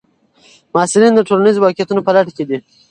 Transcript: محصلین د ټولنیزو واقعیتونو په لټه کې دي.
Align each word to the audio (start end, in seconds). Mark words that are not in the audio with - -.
محصلین 0.73 1.13
د 1.15 1.19
ټولنیزو 1.27 1.63
واقعیتونو 1.63 2.01
په 2.03 2.11
لټه 2.15 2.31
کې 2.37 2.45
دي. 2.49 2.57